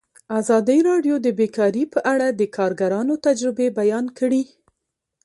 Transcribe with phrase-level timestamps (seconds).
[0.39, 4.43] ازادي راډیو د بیکاري په اړه د کارګرانو تجربې بیان کړي.